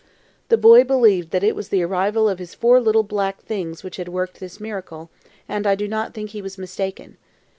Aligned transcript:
The 0.49 0.57
boy 0.57 0.83
believed 0.83 1.29
that 1.29 1.43
it 1.43 1.55
was 1.55 1.69
the 1.69 1.83
arrival 1.83 2.27
of 2.27 2.39
his 2.39 2.55
four 2.55 2.79
little 2.81 3.03
black 3.03 3.43
things 3.43 3.83
which 3.83 3.97
had 3.97 4.07
worked 4.09 4.39
this 4.39 4.59
miracle, 4.59 5.11
and 5.47 5.67
I 5.67 5.75
do 5.75 5.87
not 5.87 6.15
think 6.15 6.31
he 6.31 6.41
was 6.41 6.57
mistaken. 6.57 7.17